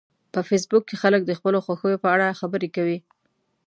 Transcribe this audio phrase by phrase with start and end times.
[0.33, 2.97] په فېسبوک کې خلک د خپلو خوښیو په اړه خبرې کوي